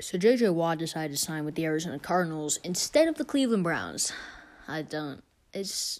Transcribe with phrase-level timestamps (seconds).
[0.00, 4.12] So JJ Watt decided to sign with the Arizona Cardinals instead of the Cleveland Browns.
[4.68, 5.22] I don't.
[5.52, 5.98] It's.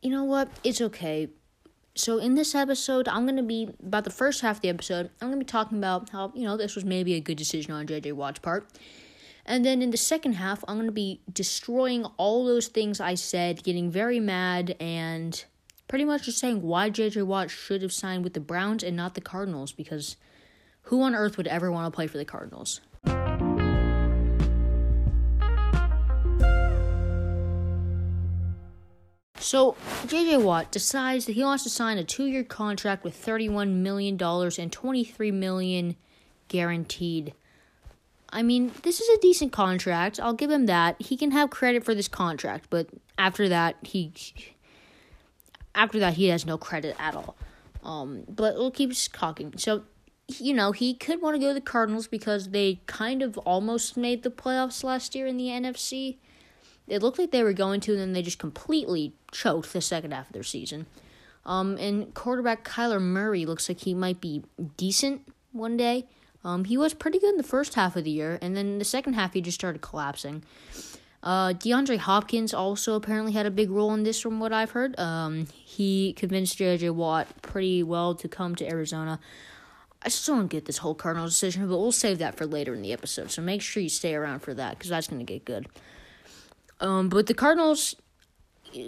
[0.00, 0.48] You know what?
[0.64, 1.28] It's okay.
[1.94, 5.10] So in this episode, I'm gonna be about the first half of the episode.
[5.20, 7.86] I'm gonna be talking about how you know this was maybe a good decision on
[7.86, 8.66] JJ Watt's part,
[9.44, 13.62] and then in the second half, I'm gonna be destroying all those things I said,
[13.62, 15.44] getting very mad, and
[15.86, 19.14] pretty much just saying why JJ Watt should have signed with the Browns and not
[19.14, 20.16] the Cardinals because
[20.82, 22.80] who on earth would ever want to play for the Cardinals?
[29.42, 29.72] So,
[30.06, 34.14] JJ Watt decides that he wants to sign a two year contract with $31 million
[34.14, 35.96] and $23 million
[36.48, 37.34] guaranteed.
[38.32, 40.18] I mean, this is a decent contract.
[40.20, 41.00] I'll give him that.
[41.02, 44.12] He can have credit for this contract, but after that, he
[45.74, 47.36] after that he has no credit at all.
[47.82, 49.54] Um, but we'll keep talking.
[49.58, 49.82] So,
[50.28, 53.96] you know, he could want to go to the Cardinals because they kind of almost
[53.96, 56.16] made the playoffs last year in the NFC.
[56.88, 60.12] It looked like they were going to, and then they just completely choked the second
[60.12, 60.86] half of their season.
[61.44, 64.44] Um, and quarterback Kyler Murray looks like he might be
[64.76, 66.06] decent one day.
[66.44, 68.84] Um, he was pretty good in the first half of the year, and then the
[68.84, 70.42] second half he just started collapsing.
[71.22, 74.98] Uh, DeAndre Hopkins also apparently had a big role in this, from what I've heard.
[74.98, 79.20] Um, he convinced JJ Watt pretty well to come to Arizona.
[80.04, 82.82] I still don't get this whole Cardinals decision, but we'll save that for later in
[82.82, 83.30] the episode.
[83.30, 85.68] So make sure you stay around for that because that's going to get good.
[86.80, 87.94] Um, but the Cardinals,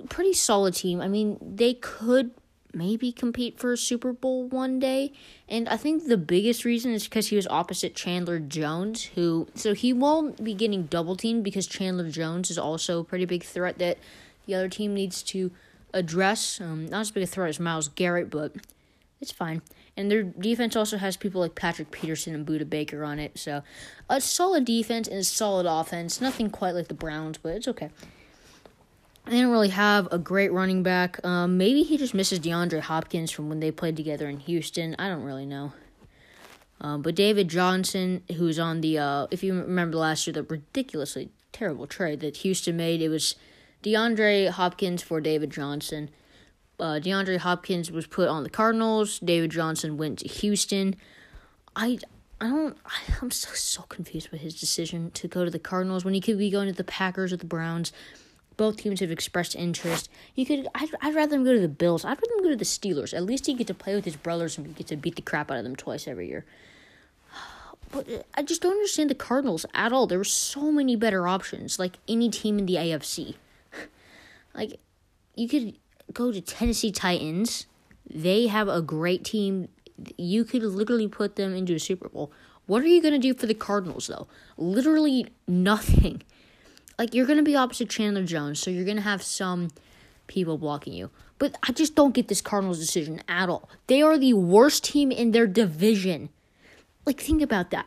[0.09, 1.01] pretty solid team.
[1.01, 2.33] I mean, they could
[2.75, 5.13] maybe compete for a Super Bowl one day.
[5.49, 9.75] And I think the biggest reason is because he was opposite Chandler Jones, who so
[9.75, 13.79] he won't be getting double teamed because Chandler Jones is also a pretty big threat
[13.79, 13.99] that
[14.47, 15.51] the other team needs to
[15.93, 16.61] address.
[16.61, 18.53] Um, not as big a threat as Myles Garrett, but
[19.25, 19.63] it's fine.
[19.97, 23.39] And their defense also has people like Patrick Peterson and Budda Baker on it.
[23.39, 23.63] So
[24.09, 26.21] a solid defense and a solid offense.
[26.21, 27.91] Nothing quite like the Browns, but it's okay.
[29.27, 31.25] They don't really have a great running back.
[31.25, 34.95] Um, maybe he just misses DeAndre Hopkins from when they played together in Houston.
[34.99, 35.73] I don't really know.
[36.81, 41.31] Um, but David Johnson, who's on the, uh, if you remember last year, the ridiculously
[41.53, 43.37] terrible trade that Houston made, it was
[43.83, 46.11] DeAndre Hopkins for David Johnson.
[46.85, 49.19] Uh, DeAndre Hopkins was put on the Cardinals.
[49.21, 50.97] David Johnson went to Houston.
[51.75, 51.99] I,
[52.43, 52.77] I don't.
[53.23, 56.37] I'm so so confused with his decision to go to the Cardinals when he could
[56.37, 57.91] be going to the Packers or the Browns.
[58.59, 60.11] Both teams have expressed interest.
[60.35, 60.69] You could.
[60.75, 62.05] I'd, I'd rather him go to the Bills.
[62.05, 63.15] I'd rather him go to the Steelers.
[63.15, 65.51] At least he get to play with his brothers and get to beat the crap
[65.51, 66.45] out of them twice every year.
[67.91, 70.07] But uh, I just don't understand the Cardinals at all.
[70.07, 73.37] There were so many better options, like any team in the AFC.
[74.55, 74.81] like,
[75.37, 75.77] you could
[76.13, 77.67] go to Tennessee Titans.
[78.09, 79.69] They have a great team.
[80.19, 82.33] You could literally put them into a Super Bowl.
[82.67, 84.27] What are you going to do for the Cardinals, though?
[84.57, 86.23] Literally nothing
[86.99, 89.71] like you're gonna be opposite Chandler Jones, so you're gonna have some
[90.27, 91.11] people blocking you.
[91.39, 93.69] But I just don't get this Cardinals decision at all.
[93.89, 96.31] They are the worst team in their division.
[97.05, 97.87] Like think about that.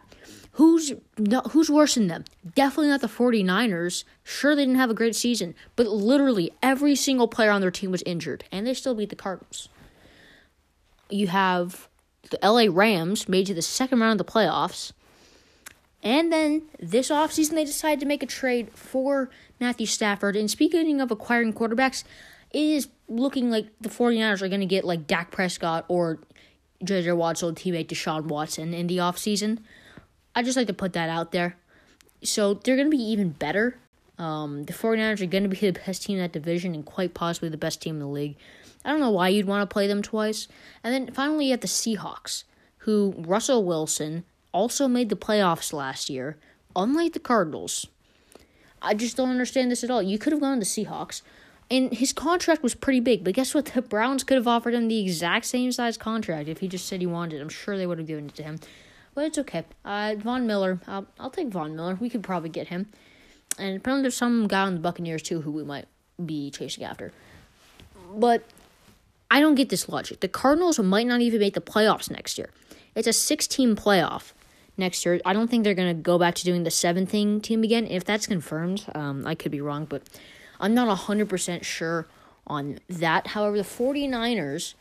[0.58, 2.26] Who's no, who's worse than them?
[2.56, 4.04] Definitely not the 49ers.
[4.24, 7.92] Sure they didn't have a great season, but literally every single player on their team
[7.92, 9.70] was injured and they still beat the Cardinals.
[11.10, 11.88] You have
[12.32, 14.94] the LA Rams made to the second round of the playoffs
[16.04, 19.30] and then this offseason, they decided to make a trade for
[19.60, 20.36] Matthew Stafford.
[20.36, 22.04] And speaking of acquiring quarterbacks,
[22.52, 26.20] it is looking like the 49ers are going to get like Dak Prescott or
[26.84, 27.14] J.J.
[27.14, 29.60] Watt's old teammate Deshaun Watson in the offseason.
[30.38, 31.58] I just like to put that out there.
[32.24, 33.80] So they're going to be even better.
[34.20, 37.16] Um, the 49ers are going to be the best team in that division and quite
[37.16, 38.36] possibly the best team in the league.
[38.86, 40.48] I don't know why you'd want to play them twice.
[40.84, 42.44] And then finally, you have the Seahawks,
[42.80, 46.38] who Russell Wilson, also made the playoffs last year,
[46.76, 47.88] unlike the Cardinals.
[48.80, 50.04] I just don't understand this at all.
[50.04, 51.24] You could have gone to the Seahawks,
[51.72, 53.66] and his contract was pretty big, but guess what?
[53.66, 57.02] The Browns could have offered him the exact same size contract if he just said
[57.02, 57.42] he wanted it.
[57.42, 58.60] I'm sure they would have given it to him.
[59.18, 59.66] But it's okay.
[59.84, 61.98] Uh, Von Miller, I'll, I'll take Von Miller.
[62.00, 62.90] We could probably get him.
[63.58, 65.88] And apparently there's some guy on the Buccaneers, too, who we might
[66.24, 67.12] be chasing after.
[68.14, 68.44] But
[69.32, 70.20] I don't get this logic.
[70.20, 72.52] The Cardinals might not even make the playoffs next year.
[72.94, 74.34] It's a 16 playoff
[74.78, 75.20] next year.
[75.26, 77.88] I don't think they're going to go back to doing the seven thing team again.
[77.88, 80.04] If that's confirmed, um, I could be wrong, but
[80.60, 82.08] I'm not 100% sure
[82.46, 83.26] on that.
[83.26, 84.76] However, the 49ers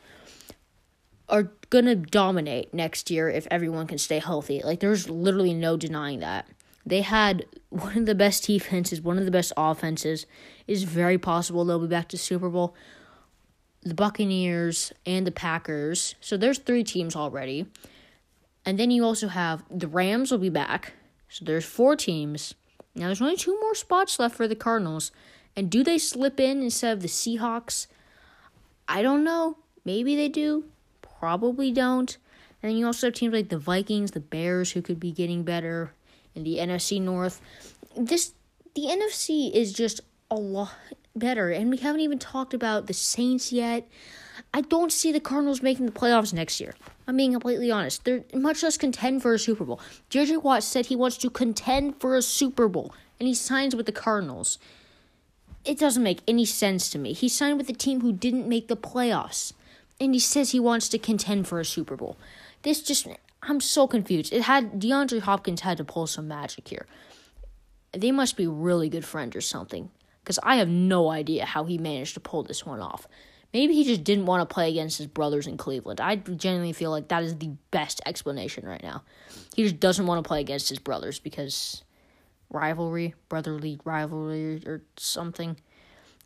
[1.28, 4.62] are going to dominate next year if everyone can stay healthy.
[4.62, 6.48] Like, there's literally no denying that.
[6.84, 10.24] They had one of the best defenses, one of the best offenses.
[10.68, 12.76] It's very possible they'll be back to Super Bowl.
[13.82, 16.14] The Buccaneers and the Packers.
[16.20, 17.66] So there's three teams already.
[18.64, 20.92] And then you also have the Rams will be back.
[21.28, 22.54] So there's four teams.
[22.94, 25.10] Now there's only two more spots left for the Cardinals.
[25.56, 27.86] And do they slip in instead of the Seahawks?
[28.88, 29.58] I don't know.
[29.84, 30.64] Maybe they do.
[31.26, 32.16] Probably don't.
[32.62, 35.42] And then you also have teams like the Vikings, the Bears, who could be getting
[35.42, 35.92] better
[36.36, 37.40] in the NFC North.
[37.96, 38.32] This
[38.76, 40.70] the NFC is just a lot
[41.16, 43.88] better, and we haven't even talked about the Saints yet.
[44.54, 46.76] I don't see the Cardinals making the playoffs next year.
[47.08, 48.04] I'm being completely honest.
[48.04, 49.80] They're much less contend for a Super Bowl.
[50.10, 53.86] JJ Watt said he wants to contend for a Super Bowl, and he signs with
[53.86, 54.60] the Cardinals.
[55.64, 57.14] It doesn't make any sense to me.
[57.14, 59.52] He signed with a team who didn't make the playoffs,
[60.00, 62.16] and he says he wants to contend for a Super Bowl.
[62.62, 63.06] This just,
[63.42, 64.32] I'm so confused.
[64.32, 66.86] It had DeAndre Hopkins had to pull some magic here.
[67.92, 69.90] They must be really good friends or something,
[70.22, 73.06] because I have no idea how he managed to pull this one off.
[73.54, 76.00] Maybe he just didn't want to play against his brothers in Cleveland.
[76.00, 79.02] I genuinely feel like that is the best explanation right now.
[79.54, 81.82] He just doesn't want to play against his brothers because
[82.50, 85.56] rivalry, brotherly rivalry, or something.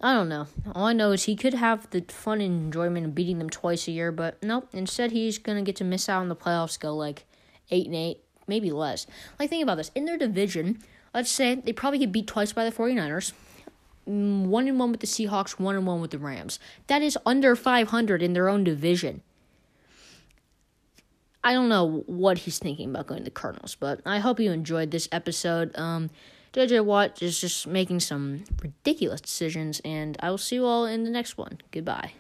[0.00, 0.46] I don't know.
[0.74, 3.86] All I know is he could have the fun and enjoyment of beating them twice
[3.86, 4.68] a year, but nope.
[4.72, 6.80] Instead, he's gonna get to miss out on the playoffs.
[6.80, 7.24] Go like
[7.70, 9.06] eight and eight, maybe less.
[9.38, 10.78] Like think about this: in their division,
[11.12, 13.32] let's say they probably get beat twice by the 49ers.
[14.08, 16.58] Mm, one and one with the Seahawks, one and one with the Rams.
[16.86, 19.22] That is under 500 in their own division.
[21.44, 24.52] I don't know what he's thinking about going to the Cardinals, but I hope you
[24.52, 25.76] enjoyed this episode.
[25.78, 26.10] Um,
[26.52, 31.04] JJ Watt is just making some ridiculous decisions, and I will see you all in
[31.04, 31.60] the next one.
[31.70, 32.12] Goodbye.